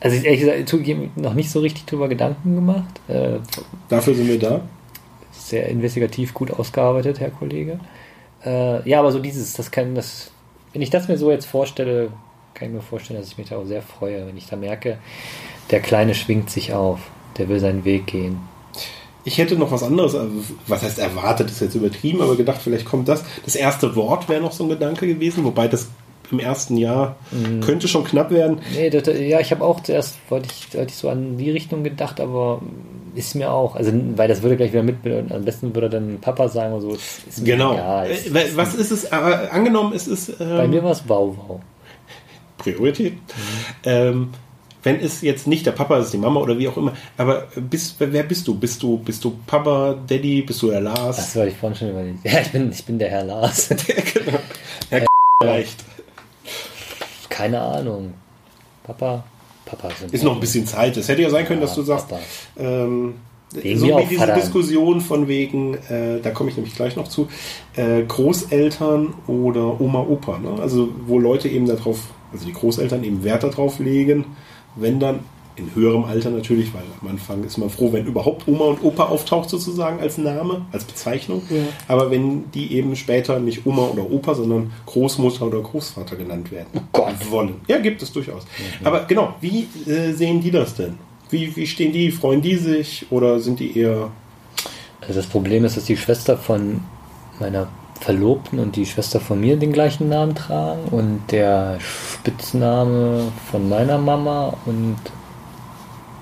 [0.00, 3.00] Also ich ehrlich gesagt zugegeben noch nicht so richtig drüber Gedanken gemacht.
[3.08, 3.38] Äh,
[3.88, 4.62] Dafür sind wir da.
[5.32, 7.80] Sehr investigativ gut ausgearbeitet, Herr Kollege.
[8.44, 10.30] Äh, ja, aber so dieses, das kann, das,
[10.72, 12.10] wenn ich das mir so jetzt vorstelle,
[12.62, 14.98] kann ich mir vorstellen, dass ich mich da auch sehr freue, wenn ich da merke,
[15.70, 17.00] der Kleine schwingt sich auf,
[17.36, 18.38] der will seinen Weg gehen.
[19.24, 20.30] Ich hätte noch was anderes, also
[20.68, 23.24] was heißt erwartet, ist jetzt übertrieben, aber gedacht, vielleicht kommt das.
[23.44, 25.88] Das erste Wort wäre noch so ein Gedanke gewesen, wobei das
[26.30, 27.16] im ersten Jahr
[27.60, 28.60] könnte schon knapp werden.
[28.74, 31.84] Nee, das, ja, ich habe auch zuerst, wollte ich, wollte ich so an die Richtung
[31.84, 32.62] gedacht, aber
[33.14, 36.48] ist mir auch, also, weil das würde gleich wieder mit, am besten würde dann Papa
[36.48, 36.90] sagen oder so.
[36.92, 37.74] Ist Genau.
[37.74, 38.10] egal.
[38.10, 39.04] Äh, Was ist es?
[39.04, 39.10] Äh,
[39.50, 40.28] angenommen, es ist.
[40.40, 41.36] Ähm, Bei mir war es Wow
[42.62, 43.14] Priorität.
[43.84, 44.30] Ähm,
[44.82, 47.96] wenn es jetzt nicht der Papa ist, die Mama oder wie auch immer, aber bist,
[47.98, 48.54] wer bist du?
[48.56, 51.16] Bist du, bist du Papa, Daddy, bist du der Lars?
[51.16, 52.18] Das wollte ich vorhin schon überlegt.
[52.24, 53.68] Ja, ich bin, ich bin der Herr Lars.
[54.14, 54.38] genau.
[54.90, 55.06] Herr
[55.44, 55.84] reicht.
[57.28, 58.14] Keine Ahnung.
[58.82, 59.24] Papa,
[59.64, 60.96] Papa sind Ist noch ein bisschen Zeit.
[60.96, 62.08] Es hätte ja sein können, dass du sagst,
[62.58, 63.14] ähm,
[63.54, 64.34] Wegen so wie diese Vater.
[64.34, 67.28] Diskussion von wegen, äh, da komme ich nämlich gleich noch zu,
[67.76, 70.38] äh, Großeltern oder Oma, Opa.
[70.38, 70.60] Ne?
[70.60, 71.98] Also wo Leute eben darauf,
[72.32, 74.24] also die Großeltern eben Wert darauf legen,
[74.76, 75.20] wenn dann
[75.54, 79.04] in höherem Alter natürlich, weil am Anfang ist man froh, wenn überhaupt Oma und Opa
[79.04, 81.42] auftaucht sozusagen als Name, als Bezeichnung.
[81.88, 86.88] Aber wenn die eben später nicht Oma oder Opa, sondern Großmutter oder Großvater genannt werden
[86.92, 87.30] Gott.
[87.30, 87.56] wollen.
[87.68, 88.44] Ja, gibt es durchaus.
[88.82, 90.94] Aber genau, wie äh, sehen die das denn?
[91.28, 92.10] Wie, wie stehen die?
[92.10, 94.10] Freuen die sich oder sind die eher
[95.02, 96.80] Also das Problem ist, dass die Schwester von
[97.40, 97.68] meiner
[98.02, 103.98] Verlobten und die Schwester von mir den gleichen Namen tragen und der Spitzname von meiner
[103.98, 104.96] Mama und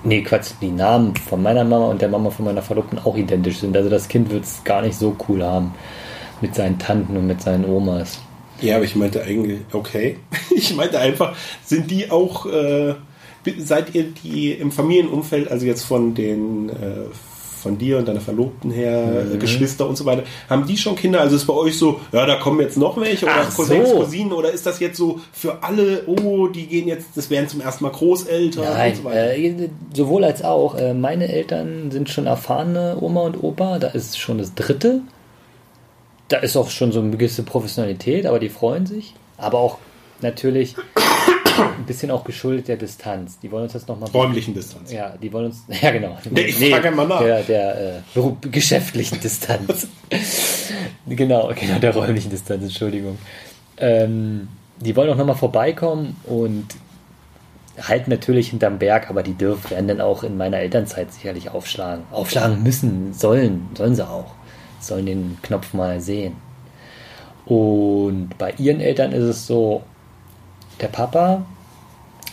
[0.05, 3.59] nee, Quatsch, die Namen von meiner Mama und der Mama von meiner Verlobten auch identisch
[3.59, 3.77] sind.
[3.77, 5.75] Also das Kind wird es gar nicht so cool haben
[6.43, 8.21] mit seinen Tanten und mit seinen Omas.
[8.61, 10.19] Ja, aber ich meinte eigentlich, okay.
[10.55, 12.95] Ich meinte einfach, sind die auch, äh,
[13.59, 17.07] seid ihr die im Familienumfeld, also jetzt von den, äh,
[17.61, 19.39] von dir und deiner Verlobten her, Mhm.
[19.39, 21.21] Geschwister und so weiter, haben die schon Kinder?
[21.21, 23.97] Also ist bei euch so, ja, da kommen jetzt noch welche oder Ach Cousins, so.
[23.99, 27.61] Cousinen oder ist das jetzt so für alle, oh, die gehen jetzt, das wären zum
[27.61, 29.37] ersten Mal Großeltern und Nein, so weiter?
[29.37, 30.75] äh, sowohl als auch.
[30.77, 35.03] Äh, meine Eltern sind schon erfahrene Oma und Opa, da ist schon das dritte.
[36.29, 39.15] Da ist auch schon so eine gewisse Professionalität, aber die freuen sich.
[39.37, 39.79] Aber auch
[40.23, 40.77] natürlich
[41.59, 43.39] ein bisschen auch geschuldet der Distanz.
[43.39, 44.11] Die wollen uns jetzt nochmal.
[44.11, 44.93] Räumlichen Distanz.
[44.93, 45.65] Ja, die wollen uns.
[45.83, 46.17] Ja, genau.
[46.31, 47.21] Nee, ich frage mal nach.
[47.21, 49.89] Der, der äh, geschäftlichen Distanz.
[51.09, 53.19] genau, genau, der räumlichen Distanz, Entschuldigung.
[53.79, 56.67] Ähm, die wollen auch nochmal vorbeikommen und
[57.81, 62.05] halten natürlich hinterm Berg, aber die dürfen werden dann auch in meiner Elternzeit sicherlich aufschlagen.
[62.11, 64.33] Aufschlagen müssen, sollen, sollen sie auch.
[64.81, 66.37] Sollen den Knopf mal sehen.
[67.47, 69.83] Und bei ihren Eltern ist es so,
[70.81, 71.43] der Papa,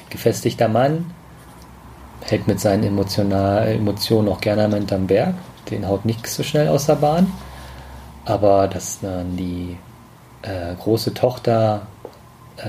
[0.10, 1.12] gefestigter Mann,
[2.22, 5.36] hält mit seinen emotional, Emotionen auch gerne hinterm Berg.
[5.70, 7.32] Den haut nichts so schnell aus der Bahn.
[8.26, 9.78] Aber dass dann die
[10.42, 11.88] äh, große Tochter
[12.58, 12.66] äh,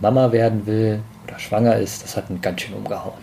[0.00, 3.14] Mama werden will oder schwanger ist, das hat ihn ganz schön umgehauen.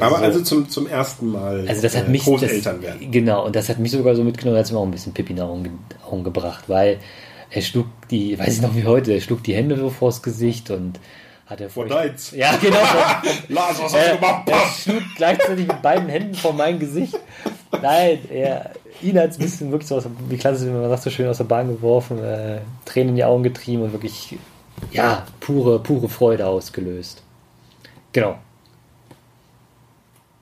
[0.00, 3.10] Aber also zum, zum ersten Mal also das hat äh, mich Großeltern werden.
[3.10, 5.64] Genau, und das hat mich sogar so mitgenommen, es mir auch ein bisschen in Augen,
[5.64, 5.72] ge-
[6.08, 6.98] Augen gebracht, weil
[7.50, 10.70] er schlug die, weiß ich noch wie heute, er schlug die Hände so vors Gesicht
[10.70, 11.00] und
[11.46, 12.30] hatte Vor deins.
[12.30, 12.78] Ja, genau.
[13.48, 14.48] Lars, was hast er, du gemacht?
[14.48, 17.18] er schlug gleichzeitig mit beiden Händen vor mein Gesicht.
[17.82, 18.70] Nein, er,
[19.02, 21.28] ihn hat es ein bisschen wirklich so aus, wie klassisch, wie man sagt, so schön
[21.28, 24.38] aus der Bahn geworfen, äh, Tränen in die Augen getrieben und wirklich,
[24.92, 27.22] ja, pure, pure Freude ausgelöst.
[28.12, 28.38] Genau.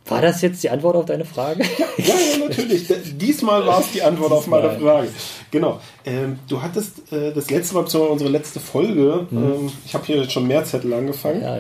[0.09, 1.65] War das jetzt die Antwort auf deine Frage?
[1.99, 2.87] Ja, ja, natürlich.
[3.19, 4.79] Diesmal war es die Antwort auf meine.
[4.79, 5.09] Frage.
[5.51, 5.81] Genau.
[6.05, 10.17] Ähm, du hattest äh, das letzte Mal, beziehungsweise unsere letzte Folge, ähm, ich habe hier
[10.19, 11.43] jetzt schon mehr Zettel angefangen.
[11.43, 11.59] Ja,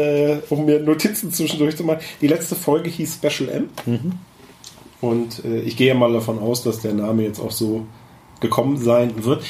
[0.00, 2.00] äh, um mir Notizen zwischendurch zu machen.
[2.22, 3.68] Die letzte Folge hieß Special M.
[3.84, 4.12] Mhm.
[5.02, 7.86] Und äh, ich gehe mal davon aus, dass der Name jetzt auch so
[8.40, 9.44] gekommen sein wird.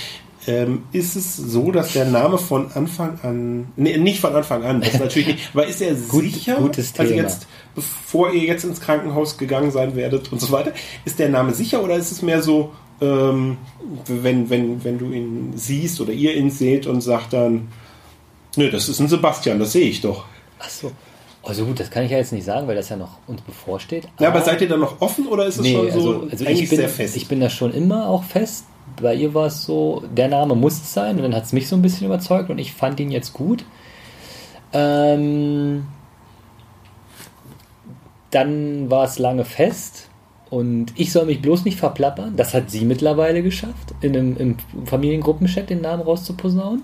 [0.49, 4.81] Ähm, ist es so, dass der Name von Anfang an, nee, nicht von Anfang an,
[4.81, 7.23] das natürlich nicht, aber ist er Gut- sicher, gutes also Thema.
[7.25, 10.73] jetzt, bevor ihr jetzt ins Krankenhaus gegangen sein werdet und so weiter,
[11.05, 13.57] ist der Name sicher oder ist es mehr so, ähm,
[14.07, 17.69] wenn, wenn, wenn du ihn siehst oder ihr ihn seht und sagt dann,
[18.57, 20.27] nö, das ist ein Sebastian, das sehe ich doch.
[20.61, 20.93] Ach so.
[21.43, 24.09] Also gut, das kann ich ja jetzt nicht sagen, weil das ja noch uns bevorsteht.
[24.19, 26.45] Ja, aber seid ihr dann noch offen oder ist es Nee, schon so also, also
[26.45, 27.17] eigentlich ich, bin, sehr fest?
[27.17, 28.65] ich bin da schon immer auch fest.
[29.01, 31.69] Bei ihr war es so, der Name muss es sein und dann hat es mich
[31.69, 33.65] so ein bisschen überzeugt und ich fand ihn jetzt gut.
[34.73, 35.87] Ähm,
[38.31, 40.09] dann war es lange fest
[40.51, 42.37] und ich soll mich bloß nicht verplappern.
[42.37, 44.57] Das hat sie mittlerweile geschafft, in einem, im
[44.87, 46.83] Familiengruppenchat den Namen rauszuposaunen.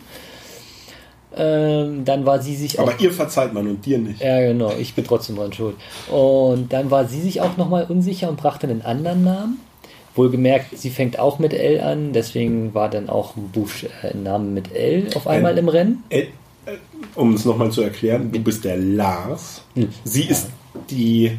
[1.34, 4.20] Ähm, dann war sie sich auch aber ihr verzeiht man und dir nicht.
[4.20, 4.72] ja, genau.
[4.78, 5.76] Ich bin trotzdem dran schuld.
[6.10, 9.58] Und dann war sie sich auch nochmal unsicher und brachte einen anderen Namen.
[10.14, 13.50] Wohlgemerkt, sie fängt auch mit L an, deswegen war dann auch ein,
[14.02, 16.04] äh, ein Name mit L auf einmal Ein- im Rennen.
[16.10, 16.20] Äh,
[16.66, 16.76] äh,
[17.14, 19.62] um es nochmal zu erklären, du bist der Lars.
[20.04, 20.48] Sie ist
[20.90, 21.32] die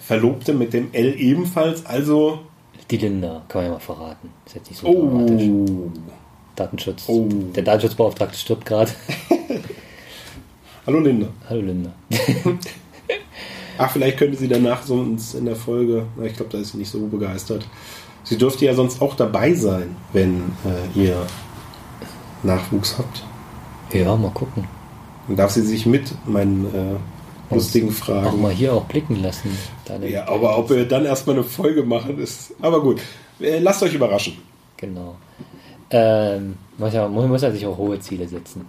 [0.00, 2.40] Verlobte mit dem L ebenfalls, also.
[2.90, 4.30] Die Linda, kann man ja mal verraten.
[4.46, 5.06] Ist jetzt nicht so Oh.
[5.08, 5.48] dramatisch.
[6.56, 7.04] Datenschutz.
[7.08, 7.26] Oh.
[7.56, 8.90] Der Datenschutzbeauftragte stirbt gerade.
[10.86, 11.28] Hallo Linda.
[11.48, 11.92] Hallo Linda.
[13.78, 16.78] Ach, vielleicht könnte sie danach so uns in der Folge, ich glaube, da ist sie
[16.78, 17.66] nicht so begeistert.
[18.32, 21.16] Sie dürfte ja sonst auch dabei sein, wenn äh, ihr
[22.42, 23.22] Nachwuchs habt.
[23.92, 24.64] Ja, mal gucken.
[25.28, 28.40] Dann darf sie sich mit meinen äh, lustigen Auch Fragen.
[28.40, 29.50] mal hier auch blicken lassen.
[30.08, 32.54] Ja, aber ob wir dann erstmal eine Folge machen, ist.
[32.62, 33.02] Aber gut.
[33.38, 34.38] Äh, Lasst euch überraschen.
[34.78, 35.16] Genau.
[35.90, 38.64] Ähm, muss, ja, muss, ja sich auch hohe Ziele setzen.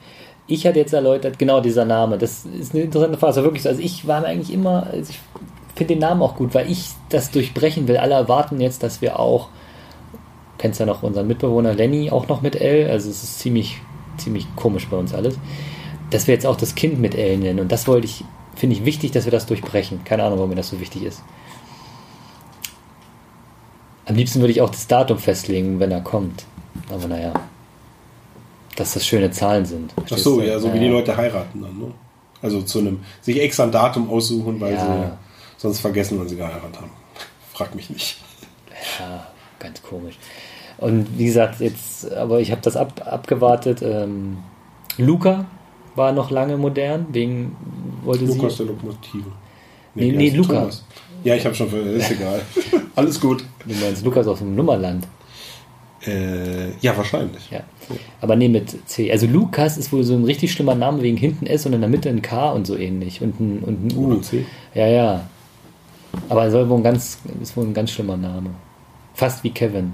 [0.46, 3.28] Ich hatte jetzt erläutert, genau dieser Name, das ist eine interessante Frage.
[3.30, 5.20] Also wirklich so, also ich war mir eigentlich immer, also ich
[5.76, 7.98] finde den Namen auch gut, weil ich das durchbrechen will.
[7.98, 9.50] Alle erwarten jetzt, dass wir auch,
[10.58, 13.82] kennst ja noch unseren Mitbewohner Lenny auch noch mit L, also es ist ziemlich,
[14.18, 15.38] ziemlich komisch bei uns alles,
[16.12, 17.60] dass wir jetzt auch das Kind mit L nennen.
[17.60, 18.24] Und das wollte ich,
[18.56, 20.04] finde ich wichtig, dass wir das durchbrechen.
[20.04, 21.24] Keine Ahnung, warum mir das so wichtig ist.
[24.06, 26.46] Am liebsten würde ich auch das Datum festlegen, wenn er kommt.
[26.92, 27.34] Aber naja,
[28.76, 29.94] dass das schöne Zahlen sind.
[30.12, 30.46] Ach so, du?
[30.48, 31.92] ja, so wie die Leute heiraten dann, ne?
[32.42, 34.80] Also zu einem, sich extra ein Datum aussuchen, weil Ja.
[34.80, 35.33] sie
[35.64, 36.92] sonst vergessen, wann sie geheiratet haben.
[37.54, 38.18] Frag mich nicht.
[39.00, 39.28] Ja,
[39.60, 40.16] ganz komisch.
[40.78, 43.82] Und wie gesagt, jetzt, aber ich habe das ab, abgewartet.
[43.82, 44.40] Ähm,
[44.98, 45.46] Luca
[45.96, 47.56] war noch lange modern, wegen
[48.04, 48.66] wollte Lukas sie.
[48.66, 49.32] der Lokomotive.
[49.96, 50.54] Nee, nee, heißt Luca.
[50.54, 50.84] Thomas.
[51.24, 52.42] Ja, ich habe schon, ist egal.
[52.96, 53.46] Alles gut.
[53.66, 55.08] Du meinst Lukas aus dem Nummerland.
[56.06, 57.50] Äh, ja, wahrscheinlich.
[57.50, 57.62] Ja.
[58.20, 59.10] Aber nee, mit C.
[59.10, 61.90] Also Lukas ist wohl so ein richtig schlimmer Name wegen hinten S und in der
[61.90, 63.22] Mitte ein K und so ähnlich.
[63.22, 64.08] Und ein, und ein U.
[64.08, 64.46] Und C.
[64.74, 65.30] Ja, ja.
[66.30, 68.52] Aber soll wohl ein ganz, ist wohl ein ganz schlimmer Name.
[69.14, 69.94] Fast wie Kevin.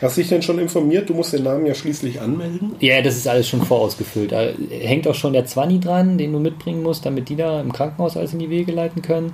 [0.00, 1.08] Hast dich denn schon informiert?
[1.08, 2.74] Du musst den Namen ja schließlich anmelden.
[2.80, 4.32] Ja, das ist alles schon vorausgefüllt.
[4.32, 7.72] Da hängt auch schon der Zwanni dran, den du mitbringen musst, damit die da im
[7.72, 9.32] Krankenhaus alles in die Wege leiten können.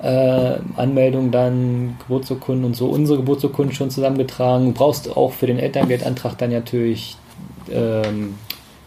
[0.00, 4.66] Äh, Anmeldung dann, Geburtsurkunden und so, unsere Geburtsurkunden schon zusammengetragen.
[4.66, 7.16] Du brauchst auch für den Elterngeldantrag dann natürlich
[7.70, 8.34] ähm,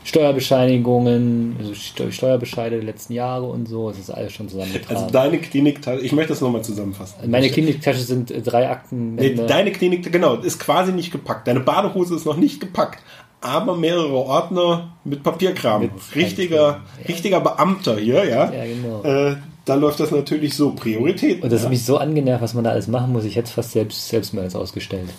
[0.04, 3.90] Steuerbescheinigungen, also Steu- Steuerbescheide der letzten Jahre und so.
[3.90, 4.96] Es ist alles schon zusammengetragen.
[4.96, 7.30] Also deine Klinik, ich möchte das nochmal zusammenfassen.
[7.30, 9.16] Meine Kliniktasche sind drei Akten.
[9.16, 11.48] Nee, deine Klinik, genau, ist quasi nicht gepackt.
[11.48, 13.00] Deine Badehose ist noch nicht gepackt,
[13.42, 15.82] aber mehrere Ordner mit Papierkram.
[15.84, 16.82] Mit richtiger, Ja.
[17.08, 18.52] richtiger Beamter hier, ja.
[18.52, 19.04] Ja, genau.
[19.04, 19.36] Äh,
[19.66, 20.72] da läuft das natürlich so.
[20.72, 21.44] Priorität.
[21.44, 21.66] Und das ja.
[21.66, 23.24] hat mich so angenervt, was man da alles machen muss.
[23.26, 25.10] Ich hätte es fast selbst, selbst mir alles ausgestellt.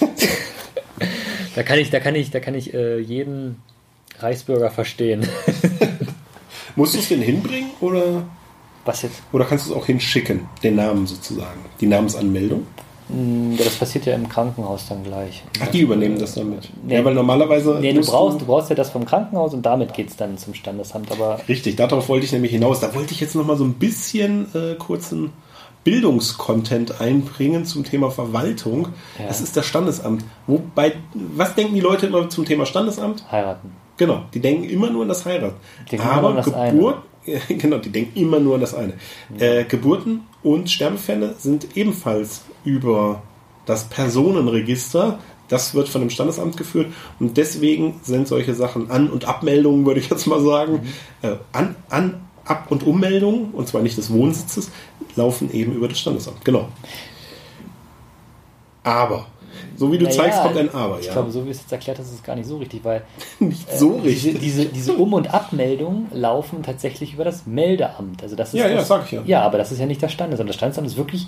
[1.54, 3.56] da kann ich, da kann ich, da kann ich äh, jeden
[4.20, 5.26] Reichsbürger verstehen.
[6.76, 8.24] Musst du es denn hinbringen oder,
[8.84, 9.22] Was jetzt?
[9.32, 10.46] oder kannst du es auch hinschicken?
[10.62, 11.60] Den Namen sozusagen.
[11.80, 12.66] Die Namensanmeldung.
[13.08, 15.42] Hm, Ja, das passiert ja im Krankenhaus dann gleich.
[15.62, 16.68] Ach, die übernehmen das dann mit.
[16.84, 16.96] Nee.
[16.96, 17.78] Ja, weil normalerweise.
[17.80, 20.54] Nee, du brauchst, du brauchst ja das vom Krankenhaus und damit geht es dann zum
[20.54, 21.10] Standesamt.
[21.12, 22.80] Aber Richtig, darauf wollte ich nämlich hinaus.
[22.80, 25.32] Da wollte ich jetzt noch mal so ein bisschen äh, kurzen
[25.84, 28.88] Bildungskontent einbringen zum Thema Verwaltung.
[29.18, 29.28] Ja.
[29.28, 30.24] Das ist das Standesamt.
[30.48, 33.24] Wobei, was denken die Leute immer zum Thema Standesamt?
[33.30, 33.70] heiraten.
[33.96, 35.56] Genau, die denken immer nur an das Heiraten.
[36.00, 36.98] Aber das Geburt,
[37.48, 38.94] genau, die denken immer nur an das eine.
[39.38, 43.22] Äh, Geburten und Sterbefälle sind ebenfalls über
[43.64, 45.18] das Personenregister.
[45.48, 46.88] Das wird von dem Standesamt geführt
[47.20, 50.80] und deswegen sind solche Sachen An- und Abmeldungen, würde ich jetzt mal sagen,
[51.22, 51.28] Mhm.
[51.28, 54.70] äh, an, an, Ab- und Ummeldungen, und zwar nicht des Wohnsitzes,
[55.16, 56.44] laufen eben über das Standesamt.
[56.44, 56.68] Genau.
[58.82, 59.26] Aber,
[59.76, 61.12] so wie du Naja, zeigst, kommt ein Aber, Ich ja.
[61.12, 63.02] glaube, so wie es jetzt erklärt hast, ist es gar nicht so richtig, weil
[63.40, 64.40] nicht so äh, diese, richtig.
[64.40, 68.22] diese, diese Um- und Abmeldungen laufen tatsächlich über das Meldeamt.
[68.22, 69.22] Also das ist Ja, ja, das, sag ich ja.
[69.26, 70.48] Ja, aber das ist ja nicht das Standesamt.
[70.48, 71.26] Das Standesamt ist wirklich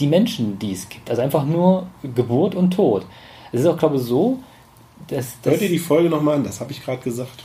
[0.00, 1.10] die Menschen, die es gibt.
[1.10, 3.04] Also einfach nur Geburt und Tod.
[3.52, 4.38] Es ist auch, glaube ich, so,
[5.08, 7.44] dass, dass Hört ihr die Folge nochmal an, das habe ich gerade gesagt.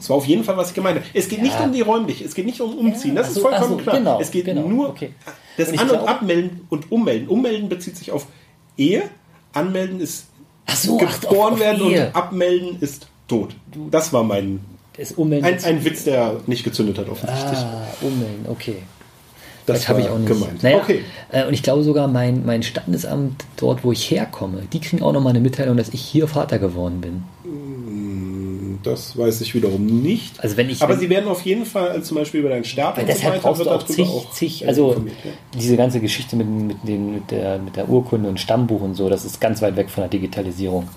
[0.00, 1.06] Es war auf jeden Fall, was ich gemeint habe.
[1.14, 1.64] Es geht nicht Ja.
[1.64, 3.76] um die räumlich, es geht nicht um Umziehen, Ja, das ach ist so, vollkommen so,
[3.76, 3.98] klar.
[3.98, 5.12] genau, es geht genau, nur okay.
[5.58, 7.28] das Und An- und glaub- Abmelden und Ummelden.
[7.28, 8.26] Ummelden bezieht sich auf
[8.78, 9.02] Ehe,
[9.52, 10.26] Anmelden ist
[10.74, 13.54] so, geboren werden und Abmelden ist tot.
[13.90, 14.60] Das war mein
[15.16, 15.44] ummelden.
[15.46, 17.58] ein, ein Witz, der nicht gezündet hat offensichtlich.
[17.58, 18.76] ah, ummelden, okay.
[19.66, 20.28] das habe war ich auch nicht.
[20.28, 20.62] gemeint.
[20.62, 21.04] Naja, Okay.
[21.30, 25.12] äh, und ich glaube sogar, mein, mein Standesamt dort, wo ich herkomme, die kriegen auch
[25.12, 27.24] nochmal eine Mitteilung, dass ich hier Vater geworden bin.
[28.82, 30.40] Das weiß ich wiederum nicht.
[30.40, 32.64] Also wenn ich- Aber wenn- sie werden auf jeden Fall, also zum Beispiel über deinen
[32.64, 35.30] Start Weil deshalb brauchst du auch zig, auch zig also ja.
[35.58, 39.08] diese ganze Geschichte mit, mit, den, mit, der, mit der Urkunde und Stammbuch und so,
[39.08, 40.88] das ist ganz weit weg von der Digitalisierung.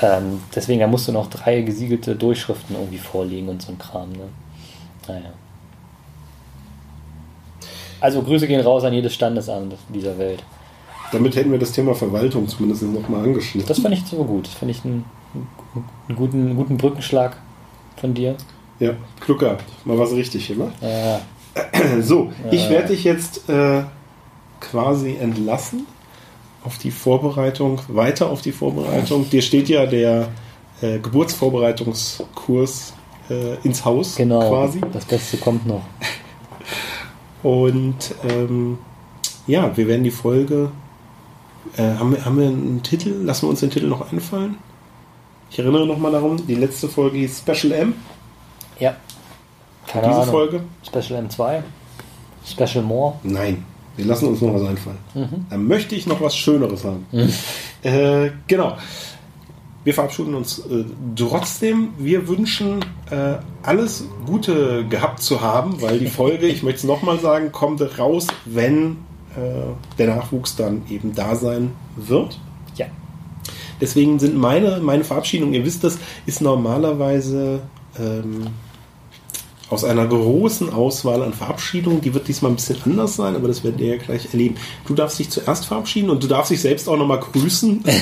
[0.00, 4.10] Ähm, deswegen, da musst du noch drei gesiegelte Durchschriften irgendwie vorlegen und so ein Kram.
[4.12, 4.28] Ne?
[5.08, 5.32] Naja.
[8.00, 10.42] Also Grüße gehen raus an jedes Standesamt dieser Welt.
[11.12, 13.68] Damit hätten wir das Thema Verwaltung zumindest nochmal angeschnitten.
[13.68, 14.46] Das fand ich so gut.
[14.46, 17.36] Das fand ich einen, einen, guten, einen guten Brückenschlag
[17.96, 18.36] von dir.
[18.78, 18.92] Ja,
[19.26, 19.64] gehabt.
[19.84, 20.74] Mal was richtig gemacht.
[20.80, 21.20] Ja,
[22.02, 23.82] So, ich werde dich jetzt äh,
[24.60, 25.86] quasi entlassen
[26.64, 29.28] auf die Vorbereitung, weiter auf die Vorbereitung.
[29.30, 30.28] Dir steht ja der
[30.80, 32.94] äh, Geburtsvorbereitungskurs
[33.30, 34.80] äh, ins Haus Genau, quasi.
[34.92, 35.82] das Beste kommt noch.
[37.42, 38.78] Und ähm,
[39.46, 40.70] ja, wir werden die Folge.
[41.76, 43.10] Äh, haben, wir, haben wir einen Titel?
[43.22, 44.56] Lassen wir uns den Titel noch einfallen?
[45.52, 47.94] Ich erinnere nochmal darum, die letzte Folge hieß Special M.
[48.80, 48.96] Ja.
[49.86, 50.30] Keine Diese Ahnung.
[50.30, 50.60] Folge?
[50.82, 51.62] Special M2.
[52.46, 53.16] Special More.
[53.22, 53.62] Nein,
[53.96, 54.96] wir lassen uns noch was einfallen.
[55.12, 55.46] Mhm.
[55.50, 57.06] Dann möchte ich noch was Schöneres haben.
[57.84, 58.76] Äh, genau.
[59.82, 60.84] Wir verabschieden uns äh,
[61.16, 61.88] trotzdem.
[61.98, 67.18] Wir wünschen äh, alles Gute gehabt zu haben, weil die Folge, ich möchte es nochmal
[67.18, 68.98] sagen, kommt raus, wenn
[69.34, 72.38] äh, der Nachwuchs dann eben da sein wird.
[73.82, 77.60] Deswegen sind meine, meine Verabschiedungen, ihr wisst das, ist normalerweise
[77.98, 78.46] ähm,
[79.68, 82.00] aus einer großen Auswahl an Verabschiedungen.
[82.00, 84.54] Die wird diesmal ein bisschen anders sein, aber das werdet ihr ja gleich erleben.
[84.86, 87.82] Du darfst dich zuerst verabschieden und du darfst dich selbst auch nochmal grüßen.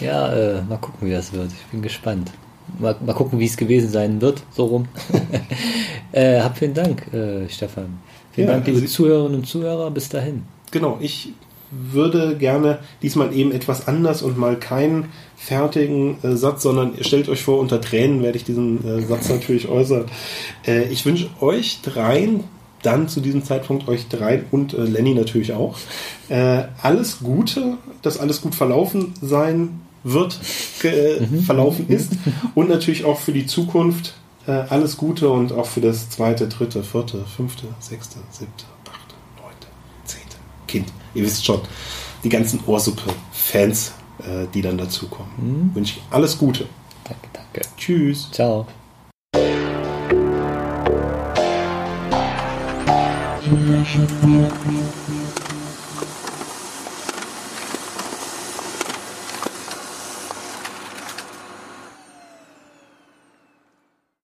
[0.00, 1.50] Ja, äh, mal gucken, wie das wird.
[1.52, 2.30] Ich bin gespannt.
[2.78, 4.88] Mal, mal gucken, wie es gewesen sein wird, so rum.
[6.12, 7.98] äh, hab vielen Dank, äh, Stefan.
[8.32, 9.90] Vielen Ja, Dank, liebe also- Zuhörerinnen und Zuhörer.
[9.90, 10.44] Bis dahin.
[10.70, 11.34] genau, ich
[11.70, 15.06] würde gerne diesmal eben etwas anders und mal keinen
[15.36, 19.68] fertigen äh, Satz, sondern stellt euch vor, unter Tränen werde ich diesen äh, Satz natürlich
[19.68, 20.06] äußern.
[20.66, 22.44] Äh, ich wünsche euch dreien,
[22.82, 25.78] dann zu diesem Zeitpunkt euch dreien und äh, Lenny natürlich auch,
[26.28, 30.40] äh, alles Gute, dass alles gut verlaufen sein wird,
[30.82, 32.12] äh, verlaufen ist
[32.54, 34.14] und natürlich auch für die Zukunft
[34.46, 38.64] alles Gute und auch für das zweite, dritte, vierte, fünfte, sechste, siebte,
[40.70, 40.92] Kind.
[41.14, 41.60] Ihr wisst schon,
[42.22, 45.70] die ganzen Ohrsuppe-Fans, äh, die dann dazukommen.
[45.74, 46.66] Wünsche ich alles Gute.
[47.04, 47.62] Danke, danke.
[47.76, 48.28] Tschüss.
[48.30, 48.66] Ciao.
[53.42, 55.09] Thank you.